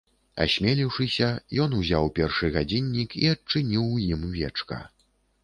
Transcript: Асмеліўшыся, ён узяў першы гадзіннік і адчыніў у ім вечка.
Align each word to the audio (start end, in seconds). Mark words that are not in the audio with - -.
Асмеліўшыся, 0.43 1.27
ён 1.65 1.75
узяў 1.81 2.09
першы 2.21 2.49
гадзіннік 2.57 3.09
і 3.23 3.31
адчыніў 3.35 3.85
у 3.99 4.03
ім 4.09 4.27
вечка. 4.37 4.83